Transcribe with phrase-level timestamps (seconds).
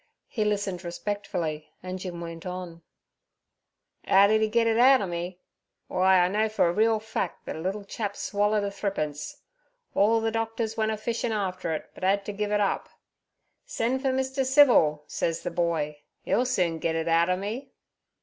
[0.27, 2.81] He listened respectfully, and Jim went on:
[4.07, 5.37] "Ow d'e git it outer me?
[5.91, 9.41] W'y, I know for a reel fac' that a little chap swallered a thrippence.
[9.93, 12.89] Orl ther doctors went a fishin' after it, but 'ad ter giv' it up.
[13.67, 14.43] "Sen' fur Mr.
[14.43, 17.69] Civil," says ther boy; "'e'll soon git it outer me."'